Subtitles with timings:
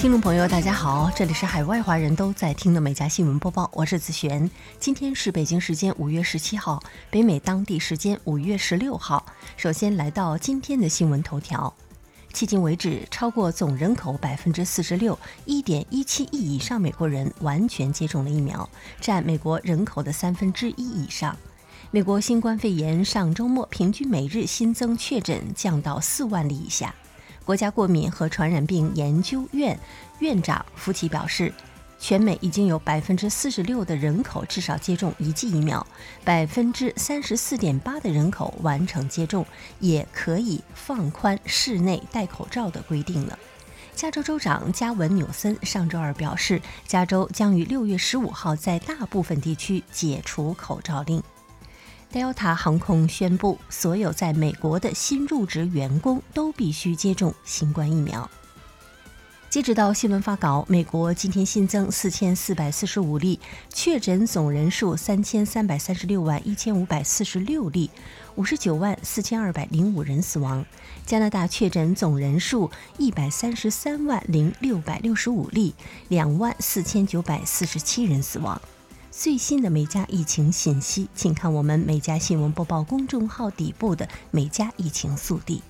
[0.00, 4.50] 听众朋友，大家好，这里是海外华人都在听的每家新闻播报，我是子璇。
[4.78, 9.22] 今天是北京时间五月十七号，北美当地时间五月十六号。
[9.58, 11.70] 首先来到今天的新闻头条。
[12.32, 18.66] 迄今为止，超过总人口百分之四十六，一点一七亿以上美国人完全接种了疫苗，
[19.02, 21.36] 占美国人口的三分之一以上。
[21.90, 26.94] 美国新冠肺炎上周末平均每日新增确诊降到四万例以下。
[27.50, 29.76] 国家过敏和传染病研究院
[30.20, 31.52] 院长福奇表示，
[31.98, 35.84] 全美已经有百分之四十六的人口至少接种一剂疫苗，
[36.22, 39.44] 百分之三十四点八的人口完成接种，
[39.80, 43.36] 也可以放宽室内戴口罩的规定了。
[43.96, 51.20] 加州州长加文纽森上周二表示，加州将于六月十五号在大部分地区解除口罩令。
[52.12, 58.28] Delta 航空宣布，所有在美国的新入职员工都必须接种新冠疫苗。
[59.48, 63.38] 截止到新闻发稿，美国今天新增四千四百四十五例
[63.72, 67.90] 确诊，总人数三千三百三十六万一千五百四十六例，
[68.36, 70.64] 五十九万四千二百零五人死亡。
[71.04, 75.74] 加拿大确诊总人数一百三十三万零六百六十五例，
[76.08, 78.60] 两万四千九百四十七人死亡。
[79.12, 85.60] 最新的美加疫情信息，请看我们美加新闻播报公众号底部的美加疫情速递。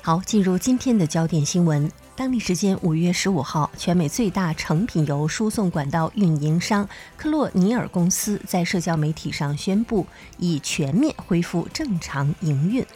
[0.00, 1.90] 好，进入今天的焦点新闻。
[2.14, 10.06] 当地时间五月十五号，全美最大成品油输送管道运营商克洛尼尔公司在社交媒体上宣布，
[10.38, 12.86] 已全面恢复正常营运。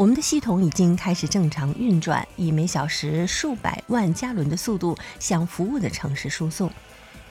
[0.00, 6.72] 我们的系统已经开始正常运转，以每小时数百万加仑的速度向服务的城市输送。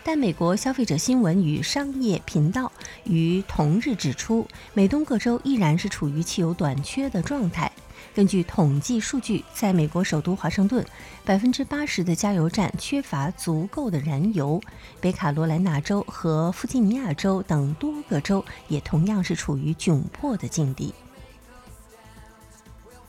[0.04, 2.72] 但美国消费者新闻与商业频道
[3.06, 7.72] 于同日指出，美东各州依然是处于汽油短缺的状态。
[8.14, 10.86] 根据统计数据，在美国首都华盛顿，
[11.26, 14.62] 百分之八十的加油站缺乏足够的燃油。
[15.02, 20.94] 北卡罗来纳州和弗吉尼亚州等多个州也同样是处于窘迫的境地。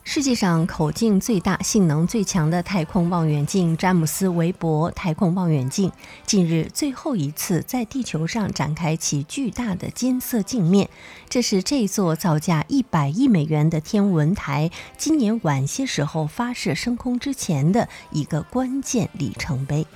[0.03, 5.93] 世界上口径最大、性能最强的太空望远镜——詹姆斯·韦伯太空望远镜，
[6.27, 10.89] 近日最后一次在地球上展开其巨大的金色镜面。
[11.29, 19.87] 这是这座造价一百亿美元的天文台今年晚些时候发射升空之前的一个关键里程碑。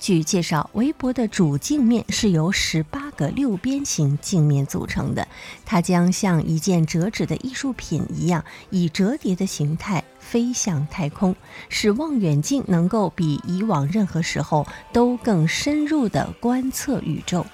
[0.00, 5.26] 据介绍，围脖的主镜面是由十八个六边形镜面组成的，
[5.66, 11.34] 它将像一件折纸的艺术品一样，以折叠的形态飞向太空，
[11.68, 17.44] 使望远镜能够比以往任何时候都更深入地观测宇宙。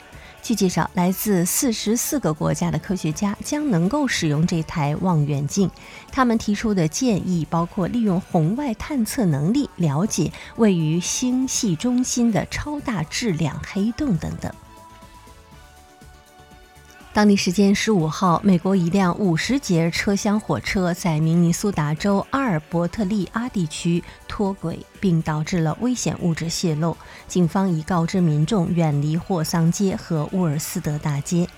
[0.44, 5.70] 据介绍，来自四十四个国家的科学家将能够使用这台望远镜。
[6.12, 14.54] 他们提出的建议包括利用红外探测能力了解位于星系中心的超大质量黑洞等等。
[17.14, 26.96] 当地时间十五号，美国一辆五十节车厢火车在明尼苏达州阿尔伯特利阿地区脱轨，并导致了危险物质泄漏。
[27.28, 31.48] 警方已告知民众远离霍桑街和乌尔斯德大街。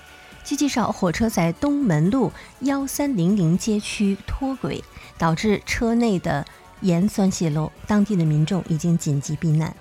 [0.45, 2.31] 据介绍，火车在东门路
[2.61, 4.85] 幺三零零街区脱轨，
[5.17, 6.45] 导致车内的
[6.83, 7.73] 盐酸泄漏。
[7.87, 9.75] 当地的民众已经紧急避难。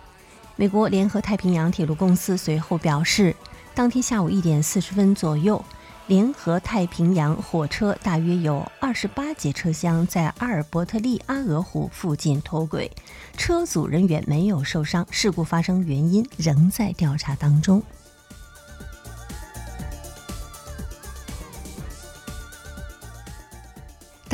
[0.55, 3.35] 美国联合太平洋铁路公司随后表示。
[3.75, 5.61] 当天下午一点四十分左右，
[6.07, 12.89] 联合太平洋火车大约有二十八节车厢在阿尔伯特利阿俄湖附近脱轨，
[13.35, 17.83] 车组人员没有受伤，事故发生原因仍在调查当中。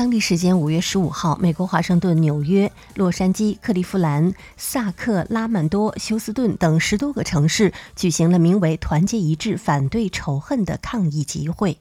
[0.02, 11.78] 当地时间五月十五号，美国华盛顿、纽约、洛杉矶、克利夫兰、萨克拉曼多、休斯顿等十多个城市举行了名为“团结一致，反对仇恨”的抗议集会，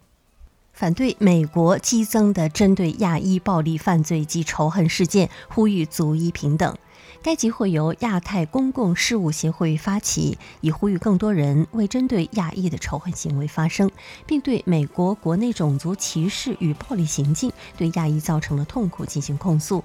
[0.75, 6.76] 反对美国激增的针对亚裔暴力犯罪及仇恨事件，呼吁族裔平等。
[7.22, 13.90] 该集会由亚太公共事务协会发起，以呼吁更多人为针对亚裔的仇恨行为发声，
[14.26, 19.84] 并对美国国内种族歧视与暴力行径对亚裔造成的痛苦进行控诉。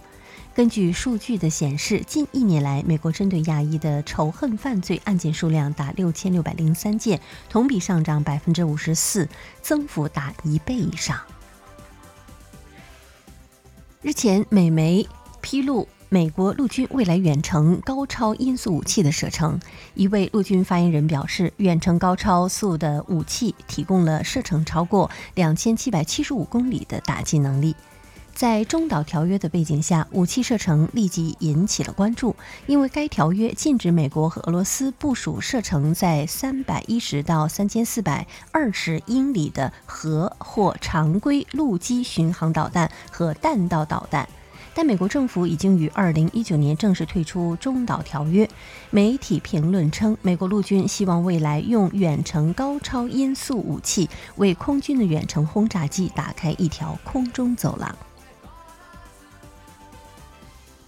[0.53, 9.27] 根据数据的显示，近一年来，美国针对亚裔的仇恨犯罪案件数量达六千六百零三件，同比上涨百分之五十四，
[9.61, 11.19] 增幅达一倍以上。
[14.01, 15.05] 日前，美媒
[15.41, 15.85] 披露。
[16.09, 19.59] 美国陆军未来远程高超音速武器的射程。
[19.95, 27.75] 一位陆军发言人表示，远程高超速的武器提供了射程超过两千七百七十五公里的打击能力。
[28.33, 32.35] 在中导条约的背景下，武器射程立即引起了关注，
[32.67, 44.27] 因为该条约禁止美国和俄罗斯部署射程在三百一十到三千四百二十英里的核或常规陆基巡航导弹和弹道导弹。
[44.75, 48.48] 但美国政府已经于二零一九年正式退出中导条约。
[48.89, 57.95] 媒体评论称，美国陆军希望未来用远程高超音速武器为空军的远程轰炸机打开一条空中走廊。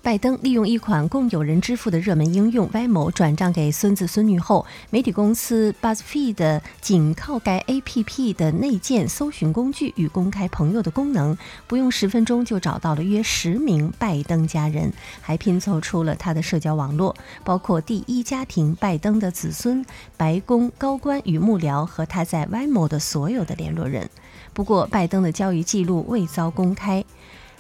[0.08, 11.38] 拜登利用一款供有人支付的热门应用 YMO 转账给孙子孙女后，媒体公司 BuzzFeed 仅靠该 APP 的内建搜寻工具与公开朋友的功能，
[11.68, 17.14] 不用十分钟就找到了约十名拜登家人，还拼凑出了他的社交网络，
[17.44, 24.10] 包括第一家庭拜登的子孙、白宫高官与幕僚和他在 YMO 的所有的联络人。
[24.54, 27.04] 不过，拜登的交易记录未遭公开。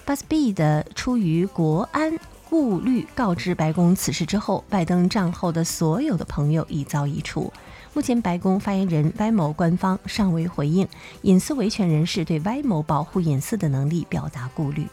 [0.05, 2.17] BuzzFeed 出于国安。
[2.49, 7.51] 顾虑告知白宫此事之后，拜登账后的所有的朋友已遭移除。
[7.93, 10.87] 目前，白宫发言人歪某官方尚未回应，
[11.23, 14.87] 隐私维权人士对歪某保护隐私的能力表达顾虑。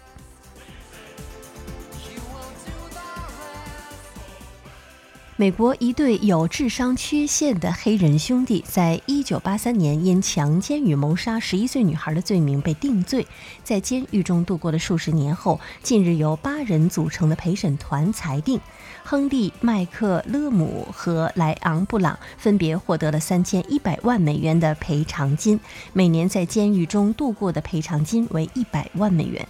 [5.36, 13.26] 美国一对有智商缺陷的黑人兄弟，在1983年因强奸与谋杀11岁女孩的罪名被定罪，
[13.64, 18.60] 在监狱中度过了数十年后，近日由八人组成的陪审团裁定，
[19.02, 25.58] 亨利·麦克勒姆和莱昂·布朗分别获得了3100万美元的赔偿金，
[25.92, 29.44] 每年在监狱中度过的赔偿金为100万美元。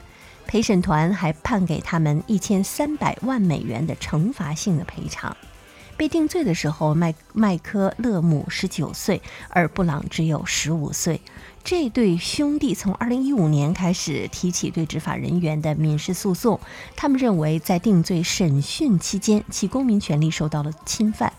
[0.47, 5.37] 陪审团还判给他们1300万美元的惩罚性的赔偿。
[5.97, 11.21] 被定罪的时候，麦麦科勒姆十九岁，而布朗只有十五岁。
[11.63, 16.61] 这对兄弟从二零一五年开始提起对执法人员的民事诉讼。
[16.95, 21.33] 他们认为，在定罪审讯期间，其公民权利受到了侵犯。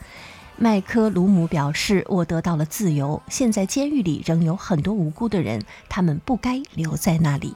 [0.58, 7.56] 麦科鲁姆表示：“我得到了自由，现在监狱里仍有很多无辜的人，他们不该留在那里。”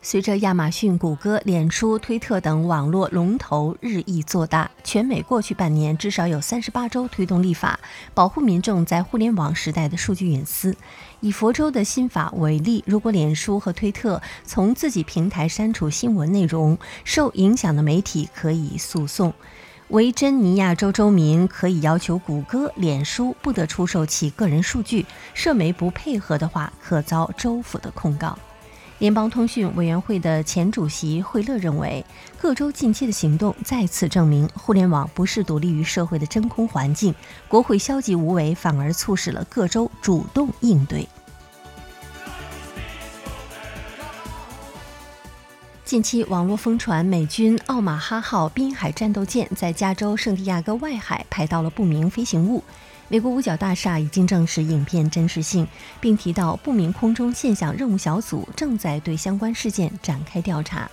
[0.00, 7.78] 随着亚马逊、谷歌、脸书、推特等网络龙头日益做大，全美过去半年至少有三十八州推动立法，
[8.14, 10.74] 保护民众在互联网时代的数据隐私。
[11.20, 19.32] 以佛州的新法为例，如果脸书和推特从自己平台删除新闻内容，受影响的媒体可以诉讼；
[19.88, 25.04] 维珍尼亚州州民可以要求谷歌、脸书不得出售其个人数据，
[25.34, 28.38] 社媒不配合的话，可遭州府的控告。
[28.98, 32.04] 联邦通讯委员会的前主席惠勒认为，
[32.36, 37.14] 各州近期的行动再次证明，互联网不是独立于社会的真空环境。
[37.46, 41.08] 国会消极无为，反而促使了各州主动应对。
[45.84, 52.64] 近期，网络疯传美军奥马哈号滨海战斗舰在加州圣地亚哥外海拍到了不明飞行物。
[53.10, 55.66] 美国五角大厦已经证实影片真实性，
[55.98, 60.90] 并提到不明空中现象任务小组正在对相关事件展开调查。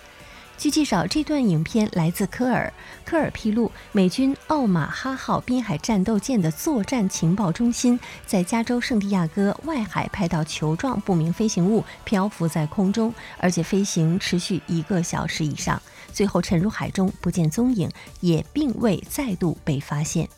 [0.57, 2.71] 据介绍，这段影片来自科尔。
[3.03, 15.81] 科尔披露，美军奥马哈号滨海战斗舰的作战情报中心在加州圣地亚哥外海拍到球状不明飞行物漂浮在空中，而且飞行持续一个小时以上，
[16.13, 17.91] 最后沉入海中不见踪影，
[18.21, 20.29] 也并未再度被发现。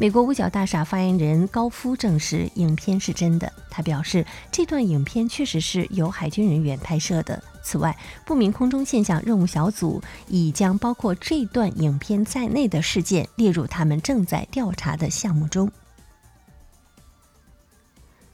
[0.00, 3.52] 美国五角大厦发言人高夫证实，影片是真的。
[3.68, 7.42] 他表示，这段影片确实是由海军人员拍摄的。
[7.62, 15.70] 此外，不明空中现象任务小组已将包括这段影片在内的事件列入他们正在调查的项目中。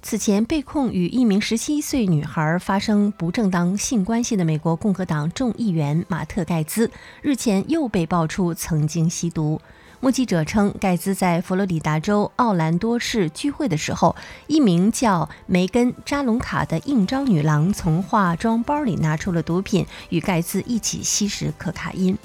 [0.03, 6.89] 此前被控与一名十七岁女孩发生不正当性关系的美国共和党众议员马特·盖兹，
[7.23, 9.61] 日前又被爆出曾经吸毒。
[10.07, 14.15] 目击者称，盖兹在佛罗里达州奥兰多市聚会的时候，
[14.47, 22.17] 一名叫梅根·扎隆卡的应招女郎从化妆包里拿出了毒品，与盖兹一起吸食可卡因。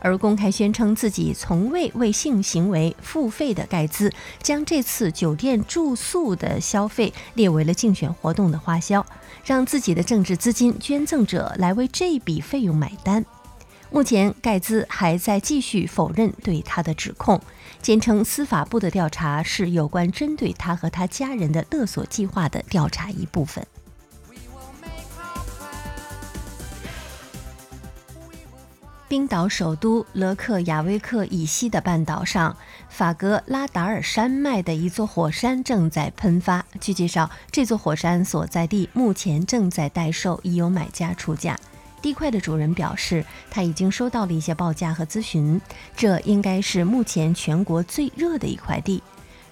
[0.00, 9.06] 而公开宣称自己从未为性行为付费的盖兹，将这次酒店住宿的消费列为了竞选活动的花销，
[9.44, 13.24] 让自己的政治资金捐赠者来为这笔费用买单。
[13.90, 17.40] 目前，盖兹还在继续否认对他的指控，
[17.80, 23.66] 坚称司法部的调查是有关针对他和他家人的勒索计划的调查一部分。
[29.08, 32.54] 冰岛首都勒克雅维克以西的半岛上，
[32.90, 36.62] 法格拉达尔山脉的一座火山正在喷发。
[36.78, 41.58] 据介绍，这座火山所在地目前正在待售，已有买家出价。
[42.00, 45.60] 地块的主人表示，他已经收到了一些报价和咨询。
[45.96, 49.02] 这应该是目前全国最热的一块地。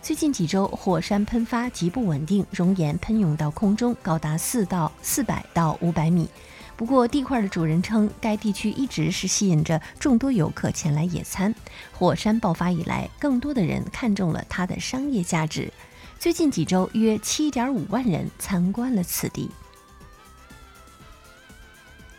[0.00, 6.28] 最近几周，火山喷发极不稳定，熔岩喷涌到空中，高达四到四百到五百米。
[6.76, 11.52] 不过，地块的主人称，该地区一直是吸引着众多游客前来野餐。
[11.90, 15.72] 火山爆发以来，更多的人看中了它的商业价值。
[16.18, 19.50] 最近几周，约七点五万人参观了此地。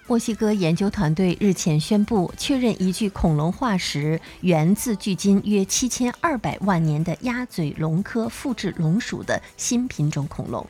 [0.09, 10.65] 墨西哥研究团队日前宣布，确认一具恐龙化石源自距今约7200万年的鸭嘴龙科复制龙属的新品种恐龙。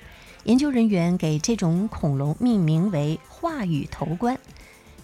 [0.45, 4.35] 研究人员给这种恐龙命名为“话语头冠”。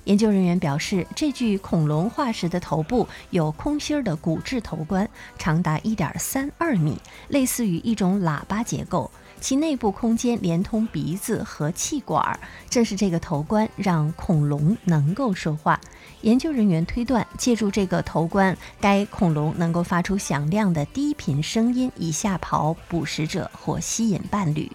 [0.05, 6.97] 研究人员表示，这具恐龙化石的头部有空心的骨质头冠，长达1.32米，
[7.27, 9.11] 类似于一种喇叭结构。
[9.43, 15.77] 其内部空间连通鼻子和气管，正是这个头冠让恐龙能够说话。
[16.21, 24.71] 研究人员推断，借助这个头冠，该恐龙能够发出响亮的低频声音，以吓跑捕食者或吸引伴侣。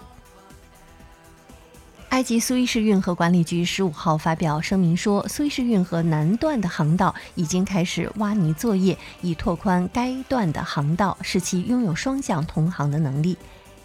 [2.11, 13.39] 埃及苏伊士运河管理局十五号发表声明说，苏伊士运河南段的航道已经开始挖泥作业，以拓宽该段的航道，使其拥有双向通航的能力。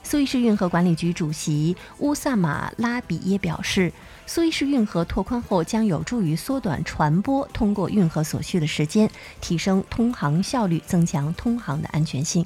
[0.05, 3.91] 苏伊士运河管理局主席乌萨马拉比耶表示，
[4.27, 9.09] 苏伊士运河拓宽后将有助于缩短船舶通过运河所需的时间，
[9.41, 12.45] 提升通航效率，增强通航的安全性。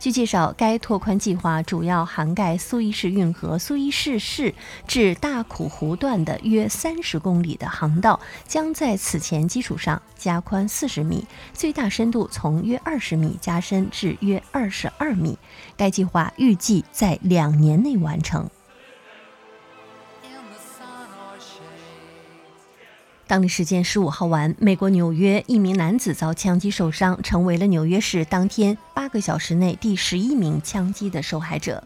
[0.00, 4.54] 据介绍，该拓宽计划主要涵盖苏伊士运河苏伊士市
[4.86, 15.36] 至大苦湖段的约三十公里的航道，将在此前基础上加宽四十米，最大深度从约二十米加深至约二十二米。
[15.76, 18.48] 该计划预计在两年内完成。
[23.28, 31.84] 当地时间十五号晚，美国纽约一名男子遭枪击受伤，成为了纽约市当天八个小时内第十一名枪击的受害者。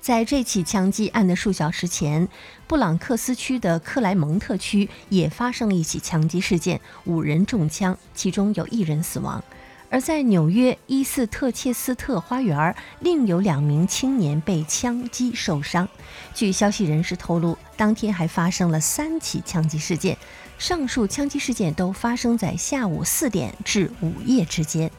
[0.00, 2.26] 在这起枪击案的数小时前，
[2.66, 9.44] 布朗克斯区的克莱蒙特区也发生了一起枪击事件，五人中枪，其中有一人死亡。
[9.90, 15.86] 而在纽约伊斯特切斯特花园，另有两名青年被枪击受伤。
[16.32, 20.16] 据消息人士透露，当天还发生了三起枪击事件。
[20.58, 24.90] 上述枪击事件都发生在下午四点至午夜之间。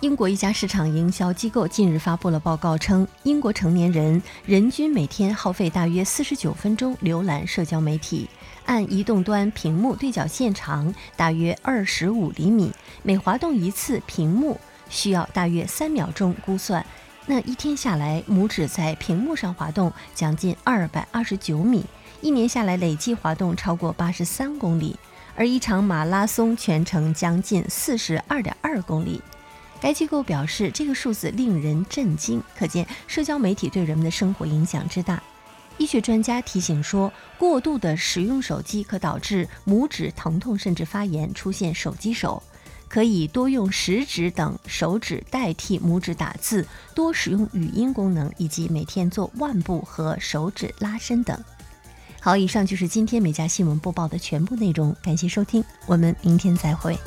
[0.00, 8.26] 英国一家市场营销机构近日发布了报告称，英国成年人人均每天耗费大约四十九分钟浏览社交媒体，
[8.64, 16.84] 按移动端屏幕对角线长大约二十五厘米，每滑动一次屏幕需要大约三秒钟估算。
[17.30, 21.86] 那一天下来，拇指在屏幕上滑动将近二百二十九米，
[22.20, 24.98] 一年下来累计滑动超过八十三公里，
[25.36, 29.22] 而一场马拉松全程将近四十二点二公里。
[29.80, 35.22] 该机构表示，这个数字令人震惊，可见社交媒体对人们的生活影响之大。
[35.78, 42.42] 医学专家提醒说，过度的使用手机可导致拇指疼痛甚至发炎，出现手机手。
[42.90, 51.40] 可以多用食指等手指代替拇指打字，多使用语音功能，以及每天做腕部和手指拉伸等。
[52.20, 56.98] 好，以上就是今天美家新闻播报的全部内容，感谢收听，我们明天再会。